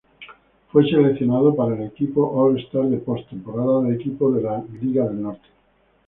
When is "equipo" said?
1.83-2.27, 3.93-4.31